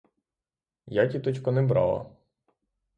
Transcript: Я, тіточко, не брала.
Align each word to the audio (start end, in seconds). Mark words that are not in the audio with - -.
Я, 0.99 1.07
тіточко, 1.07 1.51
не 1.61 1.61
брала. 1.61 2.05